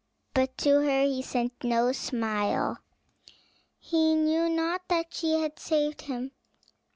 [0.33, 2.79] But to her he sent no smile;
[3.77, 6.31] he knew not that she had saved him.